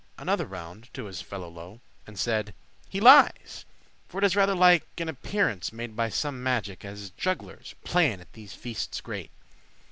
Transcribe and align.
Another 0.17 0.47
rowned* 0.47 0.91
to 0.95 1.05
his 1.05 1.21
fellow 1.21 1.47
low, 1.47 1.73
*whispered 1.73 2.07
And 2.07 2.17
said, 2.17 2.55
"He 2.89 2.99
lies; 2.99 3.65
for 4.07 4.17
it 4.17 4.23
is 4.23 4.35
rather 4.35 4.55
like 4.55 4.87
An 4.97 5.07
apparence 5.07 5.71
made 5.71 5.95
by 5.95 6.09
some 6.09 6.41
magic, 6.41 6.83
As 6.83 7.11
jugglers 7.11 7.75
playen 7.83 8.19
at 8.19 8.33
these 8.33 8.55
feastes 8.55 8.99
great." 8.99 9.29